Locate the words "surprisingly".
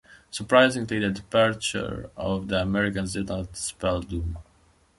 0.31-0.97